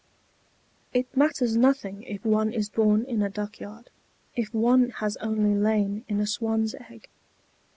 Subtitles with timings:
[0.93, 3.91] It matters nothing if one is born in a duck yard,
[4.35, 7.07] if one has only lain in a swan's egg.